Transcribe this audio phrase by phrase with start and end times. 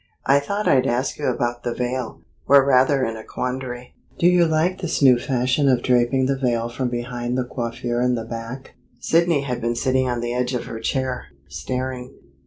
[0.25, 2.21] I thought I'd ask you about the veil.
[2.47, 3.93] We're rather in a quandary.
[4.17, 8.15] Do you like this new fashion of draping the veil from behind the coiffure in
[8.15, 8.73] the back"
[9.11, 12.15] Sidney had been sitting on the edge of her chair, staring.